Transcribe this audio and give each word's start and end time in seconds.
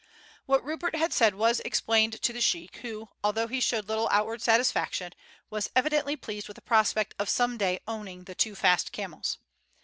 What 0.47 0.63
Rupert 0.63 0.95
had 0.95 1.13
said 1.13 1.35
was 1.35 1.59
explained 1.59 2.23
to 2.23 2.33
the 2.33 2.41
sheik, 2.41 2.77
who, 2.77 3.09
although 3.23 3.45
he 3.45 3.59
showed 3.59 3.87
little 3.87 4.09
outward 4.11 4.41
satisfaction, 4.41 5.11
was 5.51 5.69
evidently 5.75 6.15
pleased 6.15 6.47
with 6.47 6.55
the 6.55 6.59
prospect 6.63 7.13
of 7.19 7.29
some 7.29 7.55
day 7.55 7.81
owning 7.87 8.23
the 8.23 8.33
two 8.33 8.55
fast 8.55 8.91
camels. 8.93 9.37